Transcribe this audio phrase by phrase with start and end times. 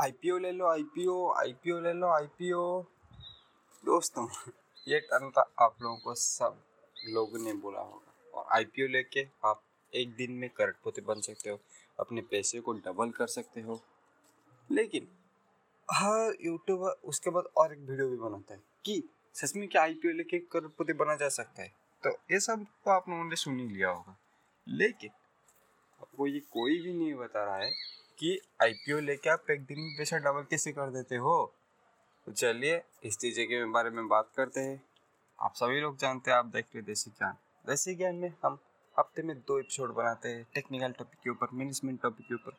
[0.00, 2.82] IPO ले लो, IPO IPO ले लो, IPO.
[3.84, 4.28] दोस्तों,
[4.88, 6.62] ये टर्म था आप लोगों को, सब
[7.08, 9.62] लोगों ने बोला होगा। और आईपीओ लेके आप
[9.94, 11.60] एक दिन में करोड़पति बन सकते हो,
[12.00, 13.80] अपने पैसे को डबल कर सकते हो।
[14.70, 15.08] लेकिन,
[15.92, 19.02] हर यूट्यूबर उसके बाद और एक वीडियो भी बनाता है कि
[19.34, 21.72] सच में क्या आईपीओ लेके करोड़पति बना जा सकता है।
[22.02, 24.16] तो ये सब तो आप लोगों ने सुन ही लिया होगा।
[24.68, 25.10] लेकिन
[26.00, 29.94] आपको ये कोई भी नहीं बता रहा है कि आईपीओ लेके आप एक दिन में
[29.98, 31.34] पैसा डबल कैसे कर देते हो?
[32.26, 34.82] तो चलिए, इस चीज़ के बारे में बात करते हैं।
[35.38, 38.58] आप सभी लोग जानते हैं, आप देख रहे देसी ज्ञान। देसी ज्ञान में हम
[38.96, 42.56] हफ़्ते में दो एपिसोड बनाते हैं। टेक्निकल टॉपिक के ऊपर मैनेजमेंट टॉपिक के ऊपर।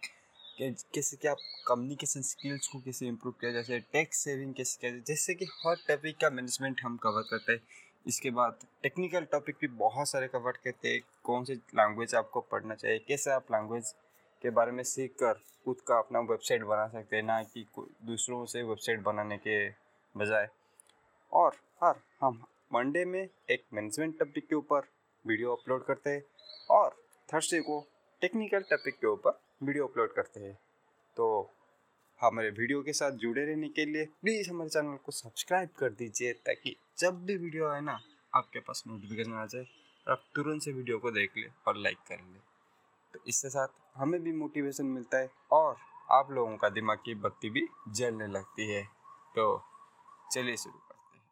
[0.94, 1.38] कैसे कि आप
[1.68, 5.76] कम्युनिकेशन स्किल्स को कैसे इम्प्रूव किया जैसे टैक्स सेविंग कैसे किया जाए, जैसे कि हर
[5.88, 7.62] टॉपिक का मैनेजमेंट हम कवर करते हैं।
[8.08, 12.76] इसके बाद टेक्निकल टॉपिक भी बहुत सारे कवर करते हैं। कौन सी लैंग्वेज आपको पढ़ना
[12.76, 13.94] चाहिए, कैसे आप लैंग्वेज
[14.42, 18.46] के बारे में सीख कर खुद का अपना वेबसाइट बना सकते हैं, ना कि दूसरों
[18.46, 19.70] से वेबसाइट बनाने के
[20.16, 20.50] बजाय।
[21.32, 24.88] और हर, हम मंडे में एक मैनेजमेंट टॉपिक के ऊपर
[25.26, 26.24] वीडियो अपलोड करते हैं
[26.70, 26.96] और
[27.30, 27.80] थर्सडे को
[28.22, 30.58] टेक्निकल टॉपिक के ऊपर वीडियो अपलोड करते हैं।
[31.18, 31.50] तो
[32.22, 36.34] हमारे वीडियो के साथ जुड़े रहने के लिए प्लीज़ हमारे चैनल को सब्सक्राइब कर दीजिए
[36.46, 38.00] ताकि जब भी वीडियो आए ना,
[38.34, 39.66] आपके पास नोटिफिकेशन आ जाए,
[40.08, 42.51] आप तुरंत से वीडियो को देख ले और लाइक कर ले।
[43.14, 45.76] तो इसके साथ हमें भी मोटिवेशन मिलता है और
[46.12, 48.84] आप लोगों का दिमाग की बत्ती भी जलने लगती है।
[49.36, 49.64] तो
[50.32, 51.24] चलिए शुरू करते हैं।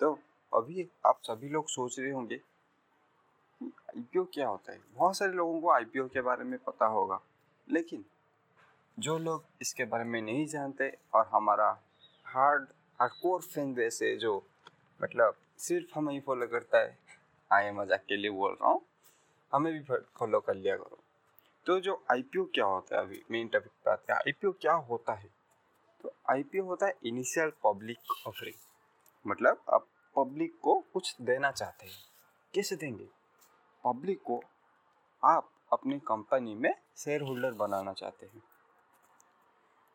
[0.00, 0.12] तो
[0.52, 2.40] अभी आप सभी लोग सोच रहे होंगे
[3.60, 4.78] आईपीओ क्या होता है?
[4.94, 7.20] बहुत सारे लोगों को आईपीओ के बारे में पता होगा,
[7.68, 8.04] लेकिन
[8.96, 11.68] जो लोग इसके बारे में नहीं जानते और हमारा
[12.26, 12.66] हार्ड
[13.00, 14.42] हार्डकोर फ़ैन है जो
[15.00, 16.96] मतलब सिर्फ़ हमें ही फॉलो करता है,
[17.50, 18.80] आए मज़ाक के लिए बोल रहा हूँ,
[19.52, 19.80] हमें भी
[20.18, 20.97] फॉलो कर लिया करो।
[21.68, 23.22] तो जो आईपीओ क्या होता है अभी?
[23.30, 25.28] मेन टॉपिक पे आते हैं। आईपीओ क्या होता है?
[26.02, 28.54] तो आईपीओ होता है इनिशियल पब्लिक ऑफरिंग
[29.26, 31.98] मतलब आप पब्लिक को कुछ देना चाहते हैं।
[32.54, 33.08] कैसे देंगे?
[33.84, 34.40] पब्लिक को
[35.22, 38.42] आप अपनी कंपनी में शेयर होल्डर बनाना चाहते हैं।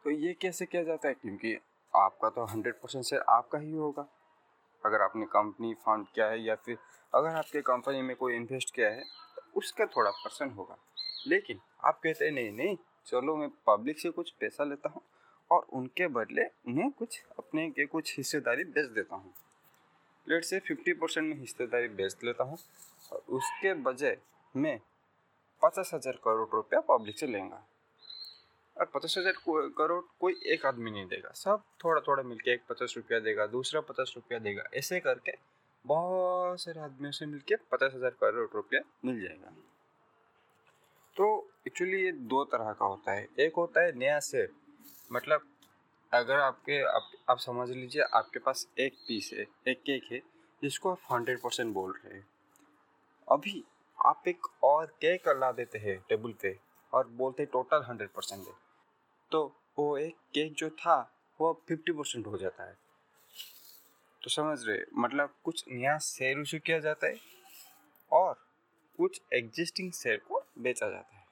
[0.03, 1.13] तो ये कैसे किया जाता है?
[1.13, 1.57] क्योंकि
[1.95, 4.07] आपका तो हंड्रेड परसेंट शेयर आपका ही होगा।
[4.85, 6.77] अगर आपने कंपनी फाउंड किया है या फिर
[7.13, 9.03] अगर आपके कंपनी में कोई इन्वेस्ट किया है
[9.35, 10.77] तो उसका थोड़ा परसेंट होगा।
[11.25, 15.01] लेकिन आप कहते हैं, नहीं नहीं, चलो मैं पब्लिक से कुछ पैसा लेता हूँ
[15.51, 19.33] और उनके बदले उन्हें कुछ अपने के कुछ हिस्सेदारी बेच देता हूँ।
[20.27, 22.57] लेट से फिफ्टी परसेंट में हिस्सेदारी बेच लेता हूँ
[23.11, 24.17] और उसके बजाय
[24.55, 24.79] मैं
[25.61, 27.55] पचास हज़ार करोड़ रुपया पब्लिक से लेंगे।
[28.77, 29.33] और पचास हज़ार
[29.77, 33.81] करोड़ कोई एक आदमी नहीं देगा। सब थोड़ा थोड़ा मिलके एक पचास रुपया देगा, दूसरा
[33.81, 35.37] पचास रुपया देगा। ऐसे करके
[35.85, 39.53] बहुत सारे आदमियों से मिलके पचास हज़ार करोड़ रुपया मिल जाएगा।
[41.17, 41.25] तो
[41.67, 44.49] एक्चुअली ये दो तरह का होता है। एक होता है नया शेयर
[45.11, 45.47] मतलब
[46.11, 50.21] अगर आपके आप, आप समझ लीजिए आपके पास एक पीस है एक केक है
[50.61, 52.25] जिसको आप हंड्रेड परसेंट बोल रहे हैं।
[53.27, 53.63] अभी
[53.99, 56.57] आप एक और केक ला देते हैं टेबल पे
[56.93, 58.53] और बोलते टोटल हंड्रेड परसेंट है।
[59.31, 59.43] तो
[59.79, 60.95] वो एक केक जो था
[61.39, 62.77] वो फिफ्टी परसेंट हो जाता है।
[64.21, 67.15] तो समझ रहे मतलब कुछ नया शेयर इशू किया जाता है
[68.11, 68.33] और
[68.99, 71.23] कुछ एग्जिस्टिंग शेयर को बेचा जाता है।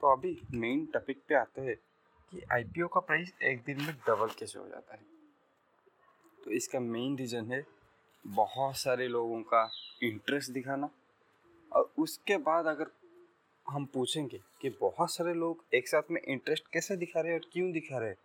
[0.00, 1.76] तो अभी मेन टॉपिक पे आते हैं
[2.30, 5.02] कि आईपीओ का प्राइस एक दिन में डबल कैसे हो जाता है।
[6.44, 7.66] तो इसका मेन रीज़न है
[8.26, 9.70] बहुत सारे लोगों का
[10.02, 10.90] इंटरेस्ट दिखाना।
[11.72, 12.86] और उसके बाद अगर
[13.68, 17.50] हम पूछेंगे कि बहुत सारे लोग एक साथ में इंटरेस्ट कैसे दिखा रहे हैं और
[17.52, 18.16] क्यों दिखा रहे हैं।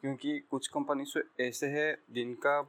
[0.00, 2.62] क्योंकि कुछ कंपनी ऐसे है जिनका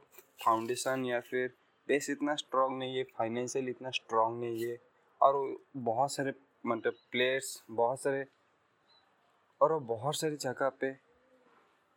[0.44, 1.54] फाउंडेशन या फिर
[1.88, 4.87] बेस इतना स्ट्रॉन्ग नहीं है फाइनेंशियल इतना स्ट्रॉन्ग नहीं है।
[5.20, 6.32] और बहुत सारे
[6.64, 8.26] मतलब प्लेयर्स बहुत सारे
[9.60, 10.96] और वो बहुत सारी जगह पे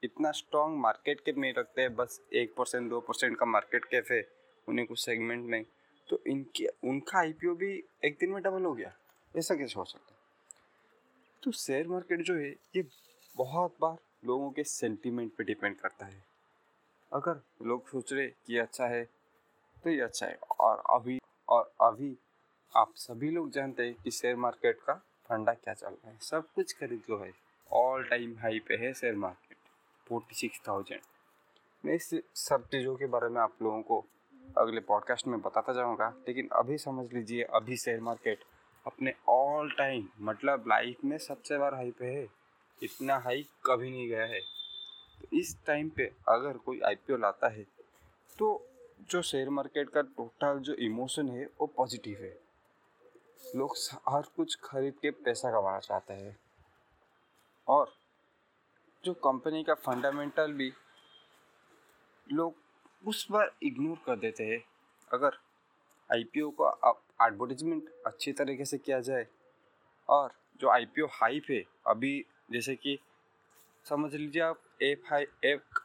[0.04, 4.06] इतना स्ट्रॉन्ग मार्केट कैप नहीं रखते हैं, बस एक परसेंट दो परसेंट का मार्केट कैप
[4.12, 4.24] है
[4.68, 5.64] उन्हें कुछ सेगमेंट में।
[6.10, 7.72] तो इनके, उनका आईपीओ भी
[8.06, 8.94] एक दिन में डबल हो गया,
[9.36, 10.16] ऐसा कैसे हो सकता
[11.44, 12.84] तो शेयर मार्केट जो है, ये
[13.36, 16.24] बहुत बार लोगों के सेंटीमेंट पे डिपेंड करता है।
[17.12, 19.04] अगर लोग सोच रहे कि अच्छा है
[19.86, 21.20] तो ये अच्छा है। और अभी
[21.50, 22.16] और अभी
[22.76, 24.94] आप सभी लोग जानते हैं कि शेयर मार्केट का
[25.30, 27.32] फंडा क्या चल रहा है। सब कुछ खरीद लो भाई।
[27.72, 29.58] ऑल टाइम हाई पे है share market.
[30.08, 31.02] Forty six thousand
[31.84, 34.04] मैं इस सब चीज़ों के बारे में आप लोगों को
[34.58, 38.44] अगले पॉडकास्ट में बताता जाऊँगा। लेकिन अभी समझ लीजिए, अभी शेयर मार्केट
[38.86, 42.28] अपने ऑल टाइम मतलब लाइफ में सबसे बार हाई पे है।
[42.82, 47.64] इतना हाई कभी नहीं गया है। तो इस टाइम पे अगर कोई आई लाता है
[48.40, 48.62] तो
[49.10, 52.40] जो शेयर मार्केट का टोटल जो इमोशन है, वो पॉजिटिव है।
[53.56, 53.76] लोग
[54.10, 56.38] हर कुछ खरीद के पैसा कमाना चाहते हैं।
[57.68, 57.94] और
[59.06, 60.72] जो कंपनी का फंडामेंटल भी
[62.32, 62.56] लोग
[63.08, 64.64] उस पर इग्नोर कर देते हैं।
[65.14, 65.38] अगर
[66.10, 66.90] आईपीओ का
[67.22, 69.28] एडवर्टीजमेंट अच्छी तरीके से किया जाए
[70.10, 73.00] और जो आईपीओ हाइप है, अभी जैसे कि
[73.86, 75.80] समझ लीजिए आप एफ़ हाई एक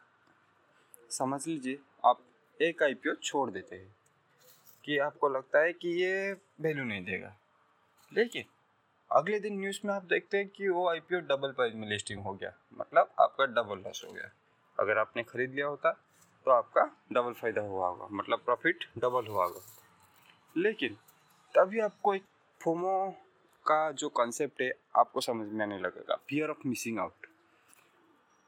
[1.10, 2.20] समझ लीजिए आप
[2.62, 3.94] एक आईपीओ छोड़ देते हैं
[4.84, 7.36] कि आपको लगता है कि ये वैल्यू नहीं देगा।
[8.12, 8.44] लेकिन
[9.12, 12.32] अगले दिन न्यूज़ में आप देखते हैं कि वो आईपीओ डबल प्राइस में लिस्टिंग हो
[12.34, 14.30] गया। मतलब आपका डबल लॉस हो गया।
[14.80, 15.92] अगर आपने खरीद लिया होता
[16.44, 19.60] तो आपका डबल फ़ायदा हुआ होगा। मतलब प्रॉफिट डबल हुआ होगा।
[20.56, 20.94] लेकिन,
[21.54, 22.24] तभी आपको एक
[22.62, 23.10] फोमो
[23.66, 27.26] का जो कॉन्सेप्ट है, आपको समझ में आने लगेगा। फियर ऑफ़ मिसिंग आउट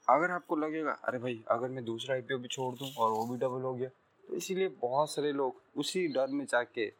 [0.08, 3.38] अगर आपको लगेगा, अरे भाई, अगर मैं दूसरा आईपीओ भी छोड़ दूँ और वो भी
[3.38, 3.88] डबल हो गया
[4.28, 6.92] तो इसीलिए बहुत सारे लोग उसी डर में जाके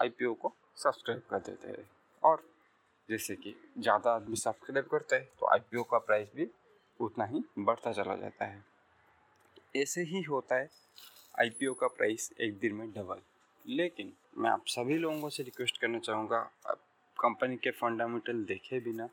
[0.00, 1.90] आईपीओ को सब्सक्राइब कर देते हैं।
[2.24, 2.42] और
[3.08, 6.48] जैसे कि ज़्यादा आदमी सब्सक्राइब करता है तो आईपीओ का प्राइस भी
[7.00, 8.64] उतना ही बढ़ता चला जाता है।
[9.76, 10.68] ऐसे ही होता है
[11.34, 13.20] आईपीओ का प्राइस एक दिन में डबल
[13.64, 16.80] लेकिन मैं आप सभी लोगों से रिक्वेस्ट करना चाहूँगा, आप
[17.16, 19.08] कंपनी के फंडामेंटल देखे बिना,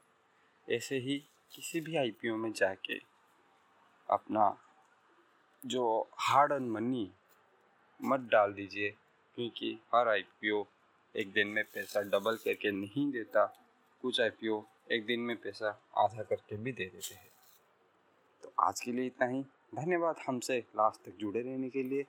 [0.68, 1.18] ऐसे ही
[1.52, 3.00] किसी भी आईपीओ में जाके
[4.10, 4.56] अपना
[5.64, 7.10] जो हार्ड अर्न मनी
[8.00, 8.90] मत डाल दीजिए,
[9.38, 10.64] क्योंकि हर आईपीओ
[11.16, 13.46] एक दिन में पैसा डबल करके नहीं देता,
[14.04, 14.62] कुछ आईपीओ
[14.92, 17.28] एक दिन में पैसा आधा करके भी दे देते हैं।
[18.44, 19.42] तो आज के लिए इतना ही।
[19.76, 22.04] धन्यवाद हमसे लास्ट तक जुड़े रहने के लिए।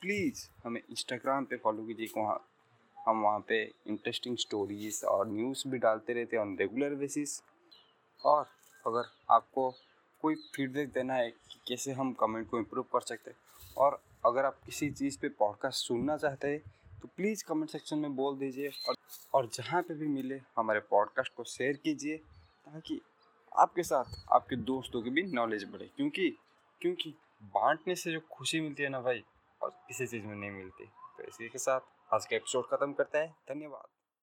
[0.00, 2.38] प्लीज़ हमें इंस्टाग्राम पे फॉलो कीजिए वहाँ
[2.98, 7.42] हम वहाँ पे इंटरेस्टिंग स्टोरीज और न्यूज़ भी डालते रहते हैं ऑन रेगुलर बेसिस
[8.24, 8.44] और
[8.86, 9.70] अगर आपको
[10.22, 13.36] कोई फीडबैक देना है कि कैसे हम कमेंट को इम्प्रूव कर सकते हैं,
[13.76, 16.60] और अगर आप किसी चीज़ पे पॉडकास्ट सुनना चाहते हैं
[17.02, 18.96] तो प्लीज़ कमेंट सेक्शन में बोल दीजिए और
[19.34, 22.16] और जहाँ पे भी मिले हमारे पॉडकास्ट को शेयर कीजिए
[22.66, 23.00] ताकि
[23.58, 26.30] आपके साथ आपके दोस्तों की भी नॉलेज बढ़े। क्योंकि
[26.80, 29.24] क्योंकि बांटने से जो खुशी मिलती है ना भाई,
[29.62, 31.80] और किसी चीज़ में नहीं मिलती। तो इसी के साथ
[32.14, 34.01] आज का एपिसोड ख़त्म करते हैं। धन्यवाद।